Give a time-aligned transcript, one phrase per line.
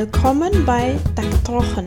[0.00, 1.84] Willkommen bei Tak Trochen,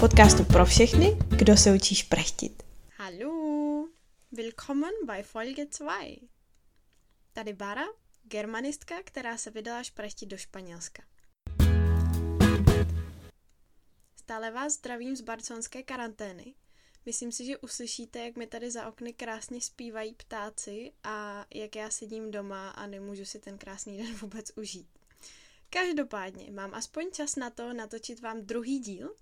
[0.00, 2.62] podcastu pro všechny, kdo se učí šprechtit.
[2.96, 3.88] Hallo,
[4.32, 5.94] willkommen bei Folge 2.
[7.32, 7.84] Tady Bara,
[8.22, 11.02] germanistka, která se vydala šprechtit do Španělska.
[14.16, 16.54] Stále vás zdravím z barcelonské karantény.
[17.06, 21.90] Myslím si, že uslyšíte, jak mi tady za okny krásně zpívají ptáci a jak já
[21.90, 24.88] sedím doma a nemůžu si ten krásný den vůbec užít.
[25.70, 29.14] Každopádně mám aspoň čas na to natočit vám druhý díl,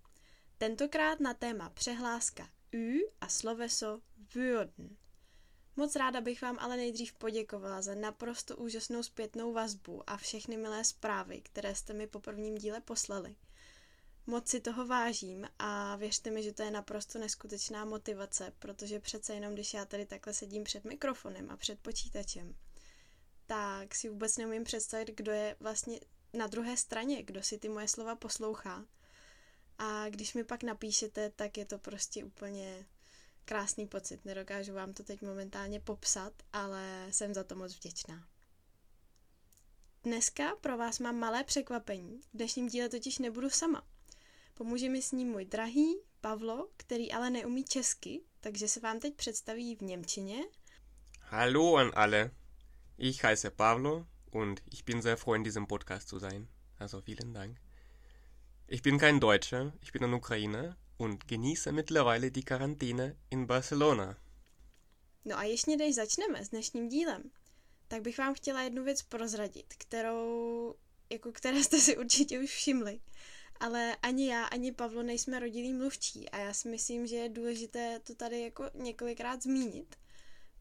[0.58, 4.00] tentokrát na téma přehláska ü a sloveso
[4.34, 4.96] würden.
[5.76, 10.84] Moc ráda bych vám ale nejdřív poděkovala za naprosto úžasnou zpětnou vazbu a všechny milé
[10.84, 13.36] zprávy, které jste mi po prvním díle poslali.
[14.26, 19.34] Moc si toho vážím a věřte mi, že to je naprosto neskutečná motivace, protože přece
[19.34, 22.54] jenom, když já tady takhle sedím před mikrofonem a před počítačem,
[23.46, 26.00] tak si vůbec neumím představit, kdo je vlastně
[26.34, 28.84] na druhé straně, kdo si ty moje slova poslouchá.
[29.78, 32.86] A když mi pak napíšete, tak je to prostě úplně
[33.44, 34.24] krásný pocit.
[34.24, 38.28] Nedokážu vám to teď momentálně popsat, ale jsem za to moc vděčná.
[40.04, 42.20] Dneska pro vás mám malé překvapení.
[42.20, 43.86] V dnešním díle totiž nebudu sama.
[44.54, 49.14] Pomůže mi s ním můj drahý Pavlo, který ale neumí česky, takže se vám teď
[49.14, 50.44] představí v Němčině.
[51.20, 52.30] Hallo an alle.
[52.98, 56.48] Ich heiße Pavlo und ich bin sehr froh, in diesem Podcast zu sein.
[56.78, 57.56] Also vielen Dank.
[58.66, 64.16] Ich bin kein Deutscher, ich bin ein Ukrainer und genieße mittlerweile die Quarantäne in Barcelona.
[65.24, 67.30] No a ještě než začneme s dnešním dílem,
[67.88, 70.74] tak bych vám chtěla jednu věc prozradit, kterou,
[71.10, 73.00] jako které jste si určitě už všimli.
[73.60, 78.00] Ale ani já, ani Pavlo nejsme rodilí mluvčí a já si myslím, že je důležité
[78.00, 79.96] to tady jako několikrát zmínit,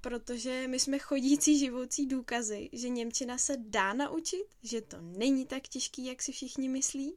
[0.03, 5.67] protože my jsme chodící živoucí důkazy, že Němčina se dá naučit, že to není tak
[5.67, 7.15] těžký, jak si všichni myslí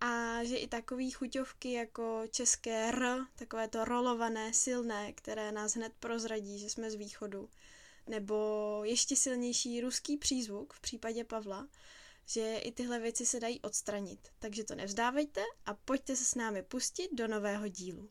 [0.00, 5.92] a že i takové chuťovky jako české R, takové to rolované, silné, které nás hned
[6.00, 7.48] prozradí, že jsme z východu,
[8.06, 11.68] nebo ještě silnější ruský přízvuk v případě Pavla,
[12.26, 14.28] že i tyhle věci se dají odstranit.
[14.38, 18.10] Takže to nevzdávejte a pojďte se s námi pustit do nového dílu.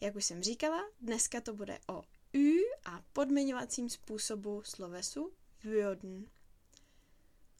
[0.00, 2.02] Jak už jsem říkala, dneska to bude o
[2.34, 5.32] ü a podmiňovacím způsobu slovesu
[5.64, 6.26] würden.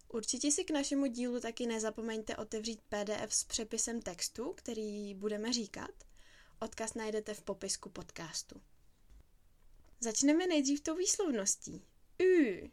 [0.09, 5.91] Určitě si k našemu dílu taky nezapomeňte otevřít PDF s přepisem textu, který budeme říkat.
[6.61, 8.61] Odkaz najdete v popisku podcastu.
[10.01, 11.85] Začneme nejdřív tou výslovností.
[12.23, 12.71] Ü.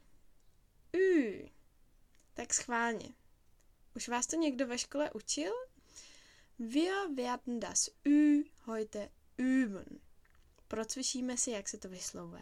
[0.95, 1.49] Ü.
[2.33, 3.09] Tak schválně.
[3.95, 5.51] Už vás to někdo ve škole učil?
[6.59, 10.08] Wir werden das Ü heute üben.
[10.69, 12.41] Procvičíme si, jak se to vyslovuje.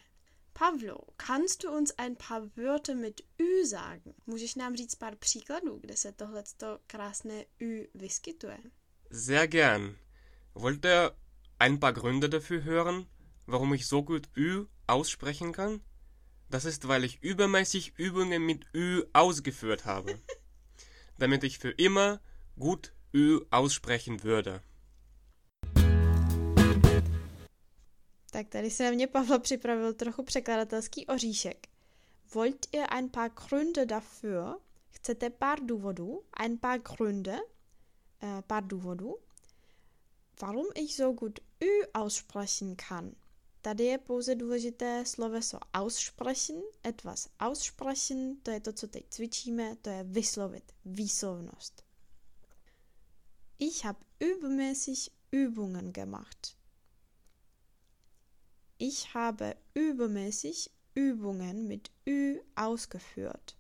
[0.54, 4.14] Pavlo, kannst du uns ein paar Wörter mit Ü sagen?
[4.26, 8.58] Můžeš nám říct pár příkladů, kde se tohleto krásné Ü vyskytuje?
[9.12, 9.96] Sehr gern.
[10.56, 11.12] Wollt ihr
[11.60, 13.06] ein paar Gründe dafür hören,
[13.48, 15.82] warum ich so gut Ü aussprechen kann?
[16.50, 20.20] Das ist, weil ich übermäßig Übungen mit Ü ausgeführt habe.
[21.18, 22.20] damit ich für immer
[22.58, 24.62] gut Ü aussprechen würde.
[28.32, 31.68] Tak tady se na mě Pavlo připravil trochu překladatelský oříšek.
[32.34, 34.58] Wollt ihr ein paar Gründe dafür?
[34.90, 36.24] Chcete pár důvodů?
[36.34, 37.40] Ein paar Gründe?
[38.24, 39.16] Uh, pár důvodů?
[40.42, 43.12] Warum ich so gut Ü aussprechen kann?
[43.62, 49.90] Tady je pouze důležité sloveso aussprechen, etwas aussprechen, to je to, co teď cvičíme, to
[49.90, 51.84] je vyslovit, výslovnost.
[53.60, 56.57] Ich habe übermäßig Übungen gemacht.
[58.80, 63.58] Ich habe übermäßig Übungen mit Ü ausgeführt.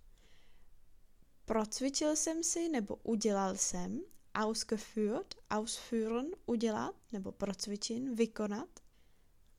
[1.46, 4.02] Procvičil jsem si nebo udělal jsem,
[4.36, 8.80] ausgeführt, ausführen, udělat nebo procvičin, vykonat,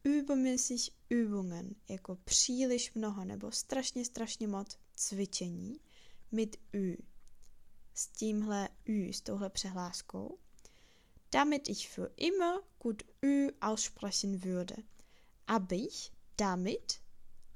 [0.05, 5.81] übermäßig Übungen, jako příliš mnoho nebo strašně, strašně moc cvičení,
[6.33, 6.97] mit Ü,
[7.95, 10.39] s tímhle Ü, s touhle přehláskou,
[11.33, 14.77] damit ich für immer gut Ü aussprechen würde.
[15.49, 17.01] Abych, damit,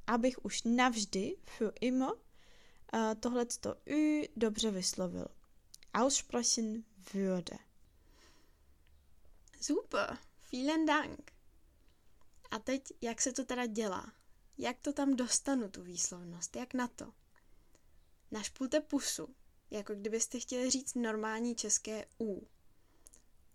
[0.07, 5.29] abych už navždy, für immer, uh, tohleto Ü dobře vyslovil.
[5.95, 6.85] Aussprechen
[7.15, 7.59] würde.
[9.61, 10.19] Super,
[10.53, 11.33] vielen Dank.
[12.51, 14.13] A teď, jak se to teda dělá?
[14.59, 16.57] Jak to tam dostanu, tu výslovnost?
[16.57, 17.13] Jak na to?
[18.31, 19.35] Našpulte pusu,
[19.71, 22.49] jako kdybyste chtěli říct normální české U.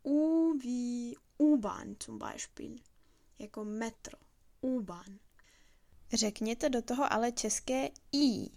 [0.04, 2.75] U wie U-Bahn zum Beispiel.
[3.40, 4.27] Jako metro.
[4.62, 5.19] U-Bahn.
[6.13, 8.50] Řekněte do toho ale české I.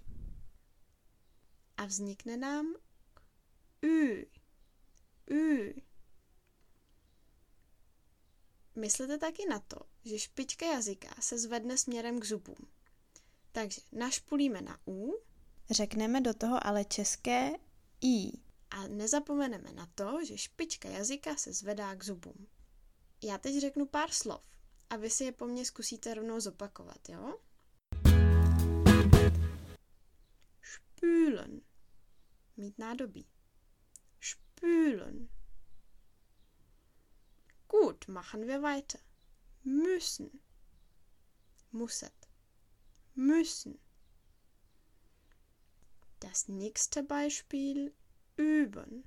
[1.77, 2.75] A vznikne nám
[3.85, 4.27] Ü.
[5.31, 5.75] Ü.
[8.75, 12.71] Myslete taky na to, že špička jazyka se zvedne směrem k zubům.
[13.53, 15.21] Takže našpulíme na U.
[15.71, 17.51] Řekneme do toho ale české
[18.01, 18.33] I.
[18.71, 22.47] A nezapomeneme na to, že špička jazyka se zvedá k zubům.
[23.23, 24.50] Já teď řeknu pár slov
[24.91, 27.41] a vy si je po mně zkusíte rovnou zopakovat, jo?
[30.63, 31.61] Spülen.
[32.57, 33.29] Mít nádobí.
[34.21, 35.29] Spülen.
[37.69, 39.01] Gut, machen wir weiter.
[39.65, 40.31] Müssen.
[41.73, 42.29] Muset.
[43.15, 43.79] Müssen.
[46.21, 47.93] Das nächste Beispiel
[48.37, 49.03] üben.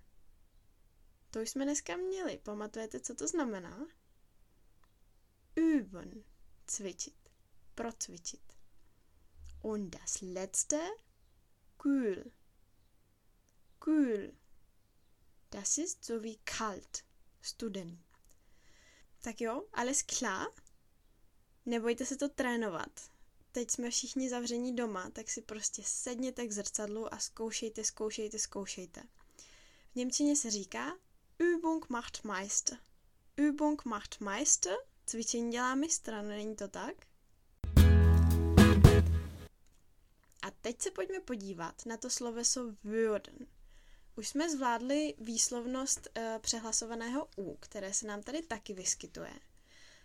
[1.32, 2.38] To už jsme dneska měli.
[2.38, 3.88] Pamatujete, co to znamená?
[5.56, 6.24] Üben.
[6.68, 7.16] Cvičit.
[7.76, 8.42] Procvičit.
[9.62, 10.80] Und das letzte,
[11.78, 12.32] kühl.
[13.80, 14.34] Kühl.
[15.52, 17.04] Das ist so wie kalt.
[17.42, 18.00] Studený.
[19.22, 20.48] Tak jo, alles klar?
[21.66, 23.12] Nebojte se to trénovat.
[23.52, 29.04] Teď jsme všichni zavření doma, tak si prostě sedněte k zrcadlu a zkoušejte, zkoušejte, zkoušejte.
[29.92, 30.98] V Němčině se říká
[31.40, 32.78] Übung macht Meister.
[33.38, 36.96] Übung macht Meister, cvičení dělá mistra, není to tak?
[40.42, 43.48] A teď se pojďme podívat na to sloveso würden.
[44.16, 49.34] Už jsme zvládli výslovnost e, přehlasovaného U, které se nám tady taky vyskytuje.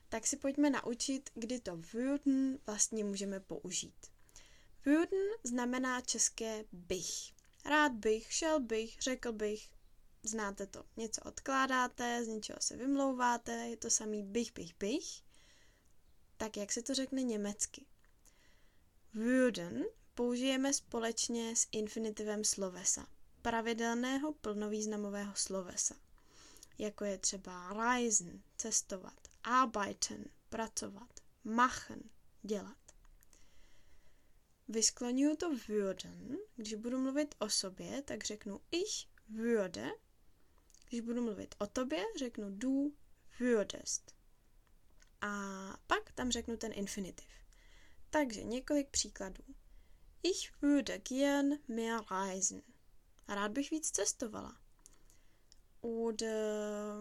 [0.09, 4.07] Tak si pojďme naučit, kdy to würden vlastně můžeme použít.
[4.87, 7.33] Würden znamená české bych.
[7.65, 9.71] Rád bych, šel bych, řekl bych,
[10.23, 10.85] znáte to.
[10.97, 15.23] Něco odkládáte, z něčeho se vymlouváte, je to samý bych, bych, bych.
[16.37, 17.87] Tak jak se to řekne německy?
[19.15, 19.85] Würden
[20.15, 23.07] použijeme společně s infinitivem slovesa
[23.43, 25.95] pravidelného plnovýznamového slovesa,
[26.79, 32.11] jako je třeba reisen, cestovat, arbeiten, pracovat, machen,
[32.43, 32.77] dělat.
[34.69, 39.91] Vyskloňuju to würden, když budu mluvit o sobě, tak řeknu ich würde,
[40.89, 42.93] když budu mluvit o tobě, řeknu du
[43.39, 44.15] würdest.
[45.21, 45.31] A
[45.87, 47.29] pak tam řeknu ten infinitiv.
[48.11, 49.45] Takže několik příkladů.
[50.23, 52.63] Ich würde gern mehr reisen.
[53.29, 54.61] Rád bych víc cestovala.
[55.81, 57.01] Oder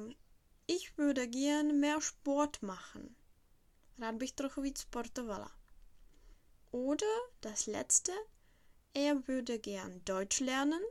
[0.68, 3.16] ich würde gern mehr Sport machen.
[4.00, 5.52] Rád bych trochu víc sportovala.
[6.72, 8.12] Oder das letzte,
[8.94, 10.82] er würde gern Deutsch lernen,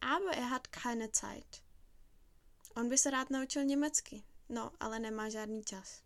[0.00, 1.61] aber er hat keine Zeit.
[2.76, 6.02] On by se rád naučil německy, no, ale nemá žádný čas.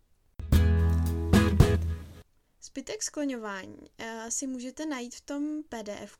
[2.63, 6.19] Zbytek skloňování uh, si můžete najít v tom pdf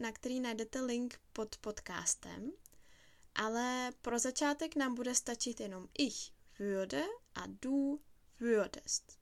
[0.00, 2.52] na který najdete link pod podcastem,
[3.34, 7.02] ale pro začátek nám bude stačit jenom ich würde
[7.34, 8.00] a du
[8.40, 9.18] würdest.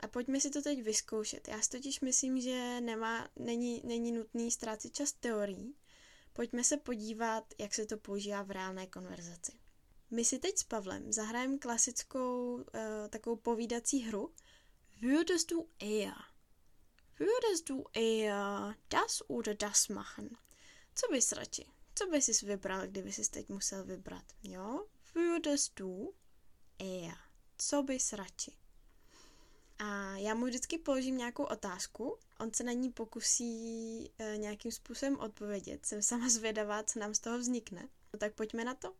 [0.00, 1.48] A pojďme si to teď vyzkoušet.
[1.48, 5.74] Já si totiž myslím, že nemá, není, není nutný ztrácet čas teorií.
[6.32, 9.63] Pojďme se podívat, jak se to používá v reálné konverzaci.
[10.10, 12.62] My si teď s Pavlem zahrajeme klasickou uh,
[13.10, 14.32] takovou povídací hru,
[15.00, 16.16] Würdest du eher,
[17.18, 20.36] würdest du eher das oder das machen?
[20.94, 21.66] Co bys radši?
[21.94, 24.24] Co bys si vybral, kdyby jsi teď musel vybrat?
[24.42, 24.86] Jo?
[25.14, 26.14] Würdest du
[26.78, 27.16] eher.
[27.58, 28.52] Co bys radši?
[29.78, 35.18] A já mu vždycky položím nějakou otázku, on se na ní pokusí e, nějakým způsobem
[35.18, 35.86] odpovědět.
[35.86, 37.88] Jsem sama zvědavá, co nám z toho vznikne.
[38.12, 38.94] No tak pojďme na to.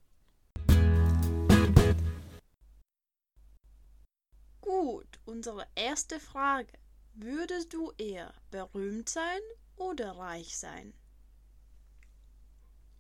[4.75, 6.73] Gut, unsere erste Frage.
[7.15, 9.41] Würdest du eher berühmt sein
[9.77, 10.93] oder reich sein?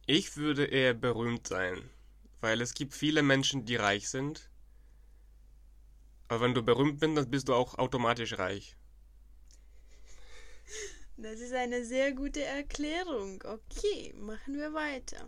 [0.07, 1.90] Ich würde eher berühmt sein,
[2.40, 4.50] weil es gibt viele Menschen, die reich sind.
[6.28, 8.76] Aber wenn du berühmt bist, dann bist du auch automatisch reich.
[11.16, 13.43] Das ist eine sehr gute Erklärung.
[13.43, 15.26] Okay, machen wir weiter.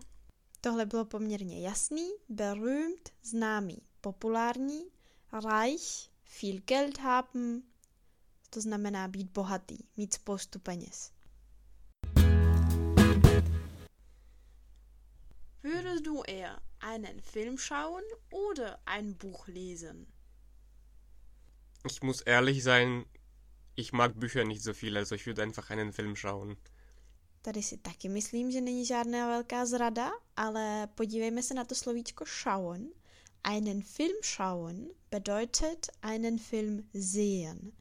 [0.61, 4.91] Tohle bylo poměrně jasný, berühmt, známý, populární,
[5.33, 7.63] reich, viel Geld haben,
[8.51, 11.13] to znamená být bohatý, mít spoustu peněz.
[15.63, 20.07] Würdest du eher einen Film schauen oder ein Buch lesen?
[21.91, 23.05] Ich muss ehrlich sein,
[23.75, 26.57] ich mag Bücher nicht so viel, also ich würde einfach einen Film schauen.
[27.43, 32.25] Tady si taky myslím, že není žádná velká zrada, ale podívejme se na to slovíčko
[32.27, 32.89] schauen.
[33.49, 37.73] Einen Film schauen bedeutet einen Film sehen.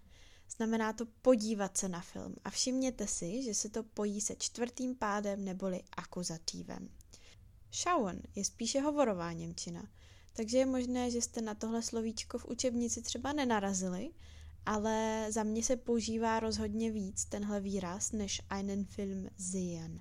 [0.58, 2.36] Znamená to podívat se na film.
[2.44, 6.90] A všimněte si, že se to pojí se čtvrtým pádem neboli akuzativem.
[7.72, 9.90] Schauen je spíše hovorová Němčina,
[10.34, 14.12] takže je možné, že jste na tohle slovíčko v učebnici třeba nenarazili,
[14.66, 20.00] ale za mě se používá rozhodně víc tenhle výraz než einen Film sehen.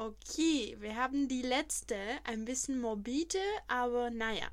[0.00, 4.48] Okay, wir haben die letzte, ein bisschen morbide, aber naja.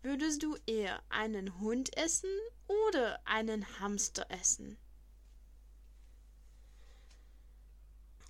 [0.00, 2.30] Würdest du eher einen Hund essen
[2.66, 4.78] oder einen Hamster essen?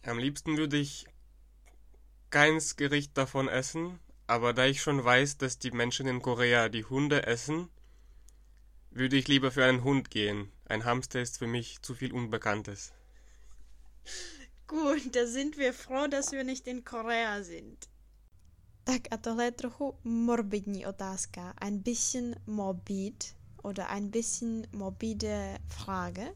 [0.02, 1.06] Am liebsten würde ich
[2.30, 6.84] keins Gericht davon essen, aber da ich schon weiß, dass die Menschen in Korea die
[6.84, 7.68] Hunde essen,
[8.90, 10.50] würde ich lieber für einen Hund gehen.
[10.64, 12.92] Ein Hamster ist für mich zu viel Unbekanntes.
[14.70, 17.88] Gut, da sind wir froh, dass wir nicht in Korea sind.
[18.84, 21.54] Tak a tohle je trochu morbidní otázka.
[21.60, 26.34] Ein bisschen morbid oder ein bisschen morbide Frage.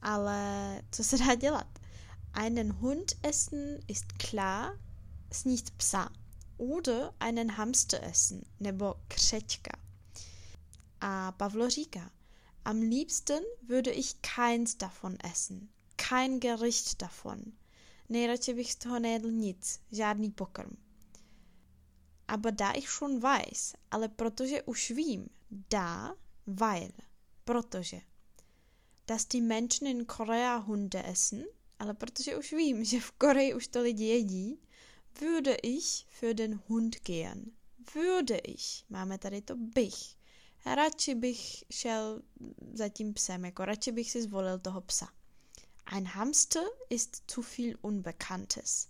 [0.00, 1.78] Ale co se dá dělat?
[2.32, 4.78] Einen Hund essen ist klar,
[5.32, 6.10] sníst psa.
[6.58, 9.78] Oder einen Hamster essen, nebo křečka.
[11.00, 12.10] A Pavlo říká,
[12.64, 15.68] am liebsten würde ich keins davon essen.
[16.08, 17.42] Kein Gericht davon.
[18.08, 20.76] Nejradši bych z toho nejedl nic, žádný pokrm.
[22.28, 26.14] Aber da ich schon weiß, ale protože už vím, da,
[26.46, 26.92] weil,
[27.44, 28.00] protože,
[29.06, 31.44] dass die Menschen in Korea Hunde essen,
[31.78, 34.58] ale protože už vím, že v Koreji už to lidi jedí,
[35.20, 37.52] würde ich für den Hund gehen.
[37.94, 38.84] Würde ich.
[38.90, 40.16] Máme tady to bych.
[40.66, 42.22] Radši bych šel
[42.72, 45.08] za tím psem, jako radši bych si zvolil toho psa.
[45.84, 48.88] Ein Hamster ist zu viel Unbekanntes.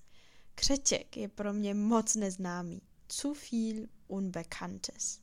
[0.55, 2.83] Křeček je pro mě moc neznámý.
[3.09, 5.21] Zu viel Unbekanntes.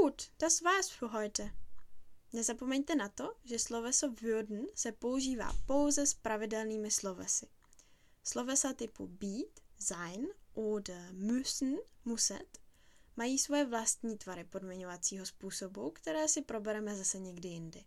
[0.00, 1.50] Gut, das war's für heute.
[2.32, 7.46] Nezapomeňte na to, že sloveso würden se používá pouze s pravidelnými slovesy.
[8.24, 12.61] Slovesa typu být, sein oder müssen, muset,
[13.16, 17.84] mají svoje vlastní tvary podmiňovacího způsobu, které si probereme zase někdy jindy.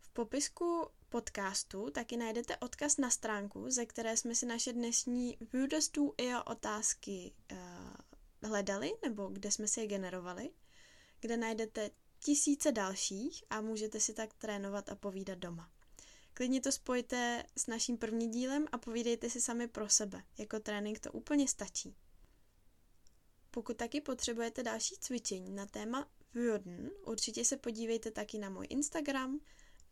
[0.00, 5.98] V popisku podcastu taky najdete odkaz na stránku, ze které jsme si naše dnešní Würdest
[6.18, 7.58] eher otázky uh,
[8.42, 10.50] hledali, nebo kde jsme si je generovali–
[11.20, 11.90] kde najdete
[12.24, 15.70] tisíce dalších a můžete si tak trénovat a povídat doma.
[16.34, 20.22] Klidně to spojte s naším prvním dílem a povídejte si sami pro sebe.
[20.38, 21.96] Jako trénink to úplně stačí.
[23.56, 29.40] Pokud taky potřebujete další cvičení na téma würden, určitě se podívejte taky na můj Instagram,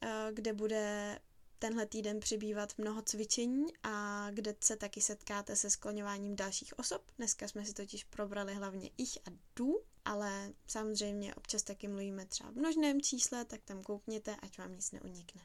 [0.00, 1.18] eh, kde bude
[1.59, 7.11] tenhle týden přibývat mnoho cvičení a kde se taky setkáte se skloňováním dalších osob.
[7.18, 12.50] Dneska jsme si totiž probrali hlavně ich a du, ale samozřejmě občas taky mluvíme třeba
[12.50, 15.42] v množném čísle, tak tam koukněte, ať vám nic neunikne.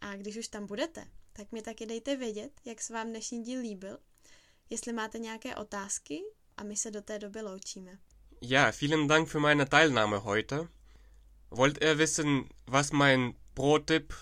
[0.00, 3.60] A když už tam budete, tak mi taky dejte vědět, jak se vám dnešní díl
[3.60, 3.98] líbil,
[4.70, 6.22] jestli máte nějaké otázky
[6.62, 7.98] a my se do té doby loučíme.
[8.40, 10.68] Ja, vielen Dank für meine Teilnahme heute.
[11.50, 14.14] Wollt ihr wissen, was mein Pro-Tipp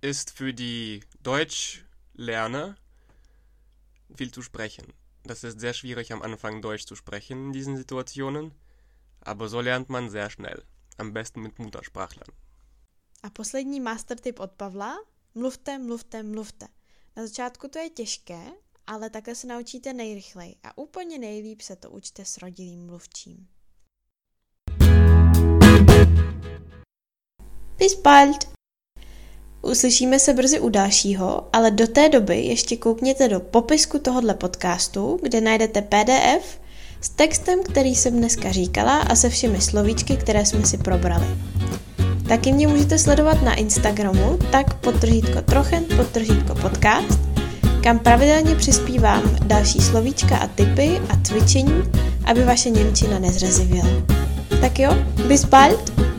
[0.00, 2.76] ist für die Deutschlerner?
[4.16, 4.92] Viel zu sprechen.
[5.22, 8.52] Das ist sehr schwierig am Anfang Deutsch zu sprechen in diesen Situationen.
[9.24, 10.62] aber so lernt man sehr schnell.
[10.98, 12.32] Am besten mit Muttersprachlern.
[13.22, 14.96] A poslední master tip od Pavla.
[15.34, 16.68] Mluvte, mluvte, mluvte.
[17.16, 18.52] Na začátku to je těžké,
[18.86, 23.46] ale takhle se naučíte nejrychleji a úplně nejlíp se to učte s rodilým mluvčím.
[27.78, 28.54] Bis bald!
[29.62, 35.18] Uslyšíme se brzy u dalšího, ale do té doby ještě koukněte do popisku tohohle podcastu,
[35.22, 36.60] kde najdete PDF
[37.00, 41.26] s textem, který jsem dneska říkala a se všemi slovíčky, které jsme si probrali.
[42.28, 47.33] Taky mě můžete sledovat na Instagramu, tak podtržítko trochen, podtržítko podcast,
[47.84, 51.82] kam pravidelně přispívám další slovíčka a typy a cvičení,
[52.24, 53.88] aby vaše Němčina nezrezivěla.
[54.60, 54.96] Tak jo,
[55.28, 56.13] bis bald!